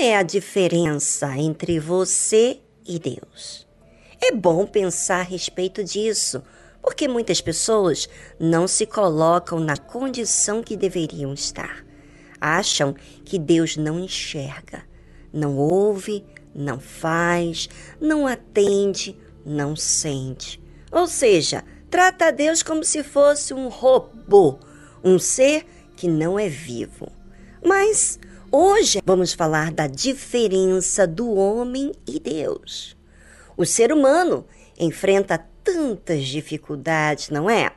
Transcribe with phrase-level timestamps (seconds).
[0.00, 3.68] é a diferença entre você e Deus?
[4.18, 6.42] É bom pensar a respeito disso,
[6.80, 8.08] porque muitas pessoas
[8.38, 11.84] não se colocam na condição que deveriam estar.
[12.40, 12.94] Acham
[13.26, 14.82] que Deus não enxerga,
[15.30, 17.68] não ouve, não faz,
[18.00, 19.14] não atende,
[19.44, 20.62] não sente.
[20.90, 24.58] Ou seja, trata Deus como se fosse um robô,
[25.04, 27.12] um ser que não é vivo.
[27.62, 28.18] Mas
[28.52, 32.96] hoje vamos falar da diferença do homem e Deus.
[33.56, 34.46] O ser humano
[34.78, 37.72] enfrenta tantas dificuldades, não é?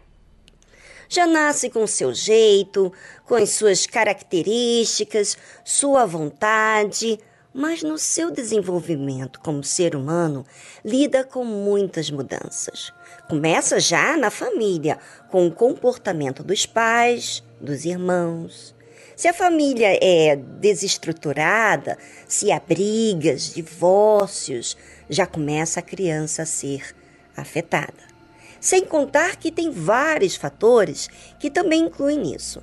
[1.09, 2.91] Já nasce com seu jeito,
[3.25, 7.19] com as suas características, sua vontade,
[7.53, 10.43] mas no seu desenvolvimento como ser humano,
[10.83, 12.91] lida com muitas mudanças.
[13.29, 14.97] Começa já na família,
[15.29, 18.73] com o comportamento dos pais, dos irmãos.
[19.15, 21.97] Se a família é desestruturada,
[22.27, 24.75] se há brigas, divórcios,
[25.09, 26.95] já começa a criança a ser
[27.37, 28.13] afetada.
[28.59, 32.61] Sem contar que tem vários fatores que também incluem isso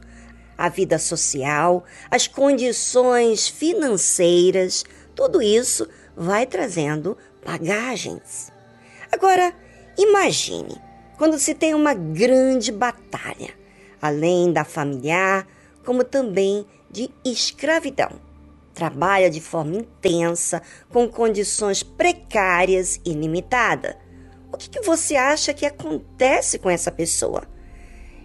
[0.60, 4.84] a vida social, as condições financeiras,
[5.14, 8.52] tudo isso vai trazendo bagagens.
[9.10, 9.54] Agora,
[9.96, 10.76] imagine
[11.16, 13.54] quando se tem uma grande batalha,
[14.02, 15.46] além da familiar,
[15.90, 18.12] como também de escravidão.
[18.72, 23.96] Trabalha de forma intensa, com condições precárias e limitadas.
[24.52, 27.42] O que, que você acha que acontece com essa pessoa?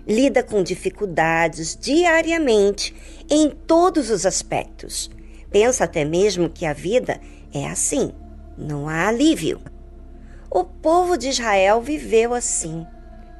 [0.07, 2.95] lida com dificuldades diariamente
[3.27, 5.09] em todos os aspectos.
[5.49, 7.19] Pensa até mesmo que a vida
[7.51, 8.11] é assim,
[8.55, 9.59] não há alívio.
[10.51, 12.85] O povo de Israel viveu assim,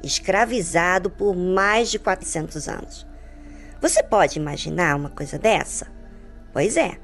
[0.02, 3.05] escravizado por mais de 400 anos.
[3.86, 5.86] Você pode imaginar uma coisa dessa?
[6.52, 6.98] Pois é,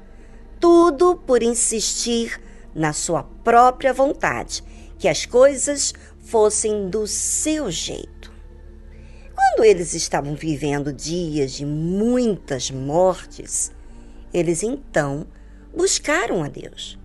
[0.59, 2.37] tudo por insistir
[2.75, 4.61] na sua própria vontade,
[4.99, 5.93] que as coisas
[6.25, 8.33] fossem do seu jeito.
[9.33, 13.71] Quando eles estavam vivendo dias de muitas mortes,
[14.33, 15.25] eles então
[15.73, 16.99] buscaram a Deus.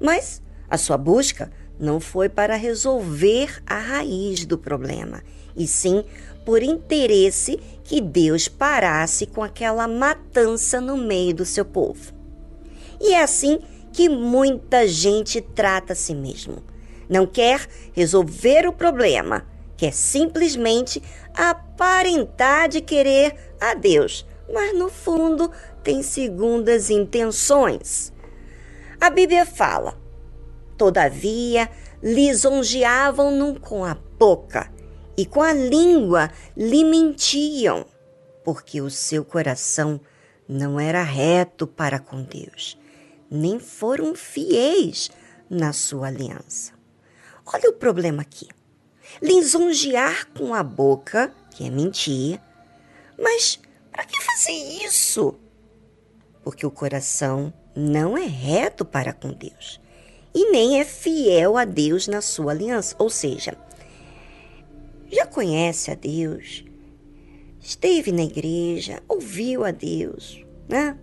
[0.00, 5.22] Mas a sua busca não foi para resolver a raiz do problema,
[5.56, 6.04] e sim
[6.44, 12.12] por interesse que Deus parasse com aquela matança no meio do seu povo.
[13.00, 13.60] E é assim
[13.92, 16.62] que muita gente trata a si mesmo.
[17.08, 21.02] Não quer resolver o problema, quer simplesmente
[21.34, 25.50] aparentar de querer a Deus, mas no fundo
[25.82, 28.12] tem segundas intenções.
[29.00, 29.96] A Bíblia fala:
[30.76, 31.70] Todavia,
[32.02, 34.70] lisonjeavam-no com a boca
[35.16, 37.86] e com a língua lhe mentiam,
[38.44, 40.00] porque o seu coração
[40.48, 42.78] não era reto para com Deus,
[43.30, 45.10] nem foram fiéis
[45.48, 46.72] na sua aliança.
[47.46, 48.48] Olha o problema aqui
[49.20, 52.40] lisonjear com a boca, que é mentir.
[53.18, 53.60] Mas
[53.90, 54.52] para que fazer
[54.84, 55.34] isso?
[56.42, 59.80] Porque o coração não é reto para com Deus
[60.36, 62.94] e nem é fiel a Deus na sua aliança.
[62.98, 63.56] Ou seja,
[65.10, 66.62] já conhece a Deus,
[67.58, 70.98] esteve na igreja, ouviu a Deus, né?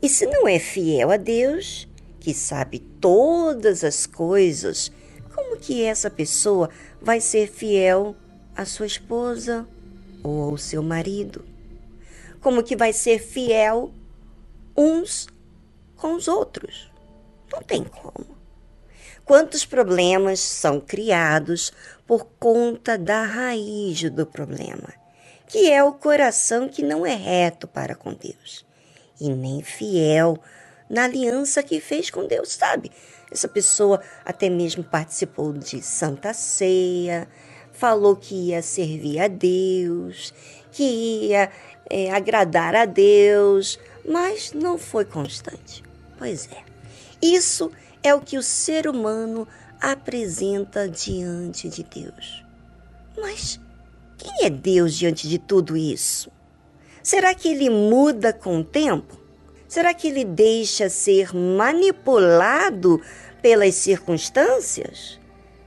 [0.00, 1.86] E se não é fiel a Deus,
[2.18, 4.90] que sabe todas as coisas,
[5.34, 6.70] como que essa pessoa
[7.02, 8.16] vai ser fiel
[8.56, 9.68] à sua esposa
[10.22, 11.44] ou ao seu marido?
[12.40, 13.92] Como que vai ser fiel
[14.74, 15.28] uns
[15.96, 16.90] com os outros?
[17.52, 18.43] Não tem como.
[19.24, 21.72] Quantos problemas são criados
[22.06, 24.92] por conta da raiz do problema,
[25.46, 28.66] que é o coração que não é reto para com Deus
[29.18, 30.38] e nem fiel
[30.90, 32.92] na aliança que fez com Deus, sabe?
[33.30, 37.26] Essa pessoa até mesmo participou de Santa Ceia,
[37.72, 40.34] falou que ia servir a Deus,
[40.70, 40.82] que
[41.28, 41.50] ia
[41.88, 45.82] é, agradar a Deus, mas não foi constante.
[46.18, 46.62] Pois é,
[47.22, 47.72] isso
[48.04, 49.48] é o que o ser humano
[49.80, 52.44] apresenta diante de Deus.
[53.16, 53.58] Mas
[54.18, 56.30] quem é Deus diante de tudo isso?
[57.02, 59.18] Será que ele muda com o tempo?
[59.66, 63.00] Será que ele deixa ser manipulado
[63.40, 65.18] pelas circunstâncias?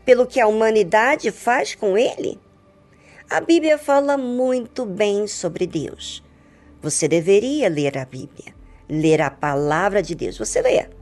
[0.06, 2.40] Pelo que a humanidade faz com ele?
[3.30, 6.24] A Bíblia fala muito bem sobre Deus.
[6.82, 8.56] Você deveria ler a Bíblia,
[8.88, 10.38] ler a palavra de Deus.
[10.38, 10.97] Você lê.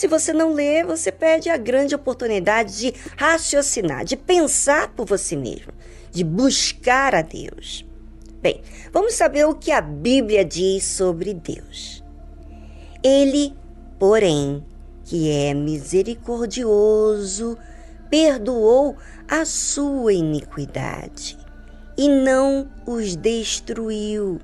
[0.00, 5.36] Se você não lê, você perde a grande oportunidade de raciocinar, de pensar por você
[5.36, 5.74] mesmo,
[6.10, 7.84] de buscar a Deus.
[8.40, 12.02] Bem, vamos saber o que a Bíblia diz sobre Deus.
[13.04, 13.54] Ele
[13.98, 14.64] porém,
[15.04, 17.58] que é misericordioso,
[18.08, 18.96] perdoou
[19.28, 21.36] a sua iniquidade
[21.98, 24.40] e não os destruiu.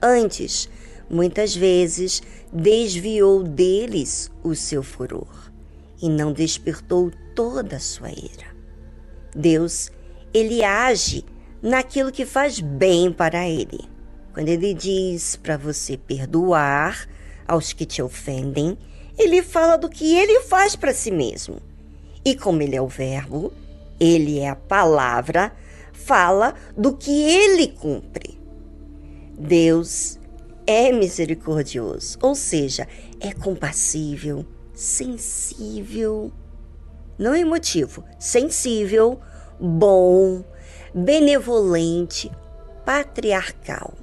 [0.00, 0.68] Antes,
[1.10, 2.22] muitas vezes,
[2.52, 5.50] desviou deles o seu furor
[6.00, 8.46] e não despertou toda a sua ira.
[9.34, 9.90] Deus,
[10.32, 11.24] ele age
[11.60, 13.80] naquilo que faz bem para ele.
[14.32, 17.08] Quando ele diz para você perdoar
[17.46, 18.78] aos que te ofendem,
[19.18, 21.60] ele fala do que ele faz para si mesmo.
[22.24, 23.52] E como ele é o Verbo,
[23.98, 25.52] ele é a palavra,
[25.92, 28.38] fala do que ele cumpre.
[29.36, 30.19] Deus
[30.70, 32.86] é misericordioso, ou seja,
[33.18, 36.30] é compassível, sensível,
[37.18, 39.18] não emotivo, sensível,
[39.58, 40.44] bom,
[40.94, 42.30] benevolente,
[42.86, 43.94] patriarcal.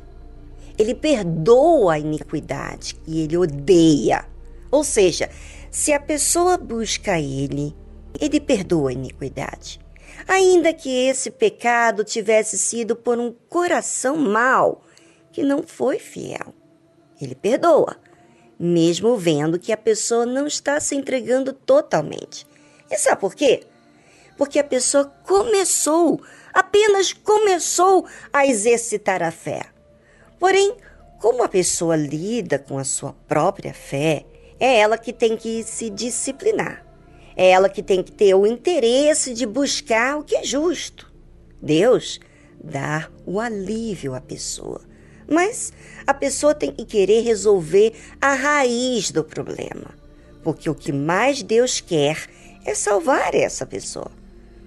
[0.78, 4.26] Ele perdoa a iniquidade e ele odeia.
[4.70, 5.30] Ou seja,
[5.72, 7.74] se a pessoa busca ele,
[8.20, 9.80] ele perdoa a iniquidade.
[10.28, 14.84] Ainda que esse pecado tivesse sido por um coração mau,
[15.32, 16.57] que não foi fiel.
[17.22, 17.98] Ele perdoa,
[18.60, 22.46] mesmo vendo que a pessoa não está se entregando totalmente.
[22.90, 23.64] E sabe por quê?
[24.38, 26.22] Porque a pessoa começou,
[26.54, 29.66] apenas começou a exercitar a fé.
[30.40, 30.76] Porém,
[31.20, 34.26] como a pessoa lida com a sua própria fé,
[34.60, 36.86] é ela que tem que se disciplinar.
[37.36, 41.12] É ela que tem que ter o interesse de buscar o que é justo.
[41.62, 42.20] Deus
[42.64, 44.82] dá o alívio à pessoa.
[45.30, 45.74] Mas
[46.06, 49.96] a pessoa tem que querer resolver a raiz do problema.
[50.44, 52.30] Porque o que mais Deus quer
[52.66, 54.12] é salvar essa pessoa.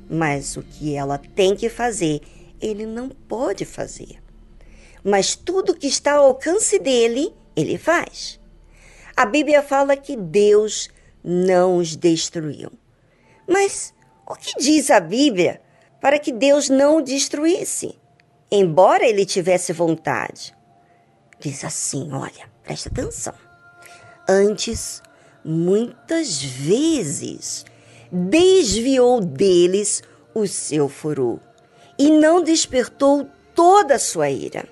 [0.09, 2.21] Mas o que ela tem que fazer,
[2.61, 4.19] ele não pode fazer.
[5.03, 8.39] Mas tudo que está ao alcance dele, ele faz.
[9.17, 10.91] A Bíblia fala que Deus
[11.23, 12.71] não os destruiu.
[13.47, 13.95] Mas
[14.27, 15.61] o que diz a Bíblia
[16.01, 18.00] para que Deus não o destruísse?
[18.50, 20.55] Embora ele tivesse vontade.
[21.38, 23.35] Diz assim: olha, presta atenção.
[24.29, 25.02] Antes,
[25.44, 27.64] muitas vezes,
[28.11, 30.02] desviou deles
[30.35, 31.38] o seu furor
[31.99, 34.69] e não despertou toda a sua ira.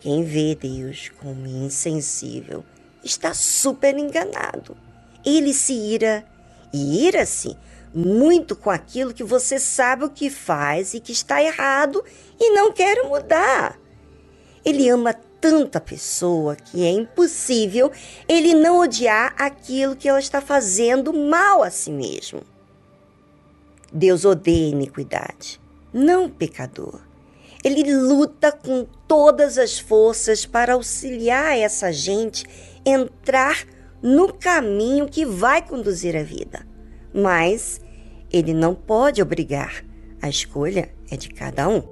[0.00, 2.64] Quem vê Deus como insensível
[3.02, 4.76] está super enganado.
[5.24, 6.24] Ele se ira
[6.72, 7.56] e ira-se
[7.96, 12.04] muito com aquilo que você sabe o que faz e que está errado
[12.38, 13.80] e não quer mudar.
[14.62, 17.90] Ele ama tanta pessoa que é impossível
[18.28, 22.42] ele não odiar aquilo que ela está fazendo mal a si mesmo.
[23.90, 25.58] Deus odeia iniquidade,
[25.90, 27.00] não pecador.
[27.64, 32.44] Ele luta com todas as forças para auxiliar essa gente
[32.84, 33.64] entrar
[34.02, 36.66] no caminho que vai conduzir a vida.
[37.14, 37.80] Mas
[38.36, 39.84] ele não pode obrigar.
[40.20, 41.82] A escolha é de cada um.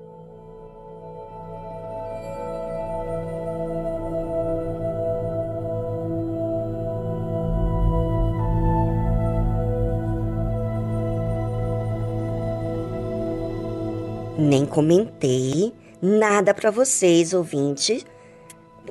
[14.37, 15.73] Nem comentei
[16.03, 18.05] nada para vocês, ouvintes,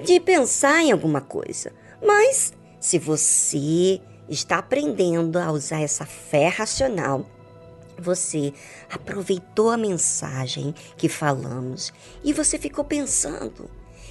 [0.03, 1.71] de pensar em alguma coisa.
[2.01, 7.25] Mas se você está aprendendo a usar essa fé racional,
[7.97, 8.53] você
[8.89, 13.69] aproveitou a mensagem que falamos e você ficou pensando.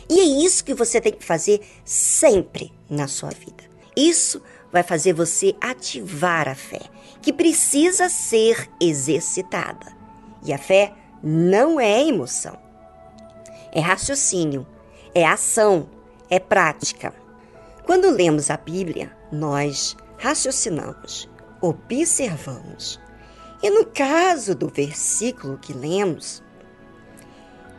[0.08, 3.64] E é isso que você tem que fazer sempre na sua vida.
[3.96, 6.80] Isso vai fazer você ativar a fé,
[7.20, 9.94] que precisa ser exercitada.
[10.44, 12.58] E a fé não é emoção,
[13.70, 14.66] é raciocínio,
[15.14, 15.88] é ação,
[16.28, 17.14] é prática.
[17.84, 21.28] Quando lemos a Bíblia, nós raciocinamos,
[21.60, 23.00] observamos.
[23.62, 26.42] E no caso do versículo que lemos,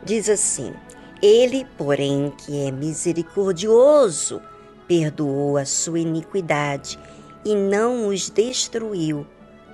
[0.02, 0.72] diz assim:
[1.20, 4.40] Ele, porém, que é misericordioso,
[4.88, 6.98] perdoou a sua iniquidade
[7.44, 9.26] e não os destruiu.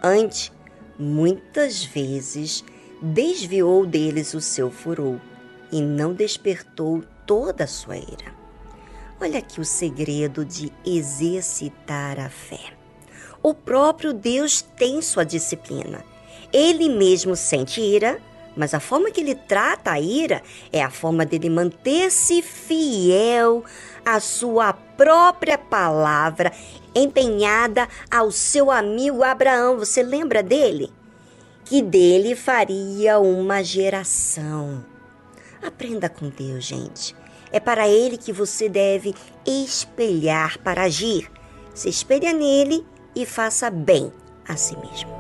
[0.03, 0.51] Antes,
[0.99, 2.65] muitas vezes,
[3.01, 5.21] desviou deles o seu furor
[5.71, 8.35] e não despertou toda a sua ira.
[9.21, 12.80] Olha aqui o segredo de exercitar a fé.
[13.43, 16.05] O próprio Deus tem sua disciplina.
[16.53, 18.21] Ele mesmo sente ira,
[18.57, 20.43] mas a forma que ele trata a ira
[20.73, 23.65] é a forma dele manter-se fiel
[24.05, 26.53] à sua própria palavra,
[26.95, 29.79] empenhada ao seu amigo Abraão.
[29.79, 30.93] Você lembra dele?
[31.65, 34.85] Que dele faria uma geração.
[35.63, 37.15] Aprenda com Deus, gente.
[37.53, 39.15] É para Ele que você deve
[39.47, 41.31] espelhar para agir.
[41.73, 44.13] se espelha nele e faça bem
[44.47, 45.20] a si mesmo.